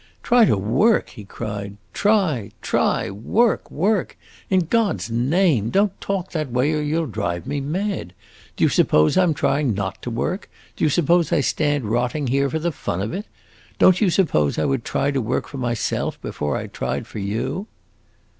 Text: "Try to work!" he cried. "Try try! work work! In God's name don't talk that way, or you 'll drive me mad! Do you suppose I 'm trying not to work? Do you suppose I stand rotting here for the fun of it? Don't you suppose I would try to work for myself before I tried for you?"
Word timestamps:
"Try 0.23 0.45
to 0.45 0.57
work!" 0.57 1.09
he 1.09 1.23
cried. 1.23 1.77
"Try 1.93 2.49
try! 2.63 3.11
work 3.11 3.69
work! 3.69 4.17
In 4.49 4.61
God's 4.61 5.11
name 5.11 5.69
don't 5.69 6.01
talk 6.01 6.31
that 6.31 6.51
way, 6.51 6.73
or 6.73 6.81
you 6.81 7.03
'll 7.03 7.07
drive 7.07 7.45
me 7.45 7.61
mad! 7.61 8.13
Do 8.55 8.63
you 8.63 8.69
suppose 8.71 9.15
I 9.15 9.21
'm 9.21 9.35
trying 9.35 9.75
not 9.75 10.01
to 10.01 10.09
work? 10.09 10.49
Do 10.75 10.83
you 10.83 10.89
suppose 10.89 11.31
I 11.31 11.41
stand 11.41 11.85
rotting 11.85 12.25
here 12.25 12.49
for 12.49 12.57
the 12.57 12.71
fun 12.71 12.99
of 13.03 13.13
it? 13.13 13.27
Don't 13.77 14.01
you 14.01 14.09
suppose 14.09 14.57
I 14.57 14.65
would 14.65 14.83
try 14.83 15.11
to 15.11 15.21
work 15.21 15.47
for 15.47 15.59
myself 15.59 16.19
before 16.19 16.57
I 16.57 16.65
tried 16.65 17.05
for 17.05 17.19
you?" 17.19 17.67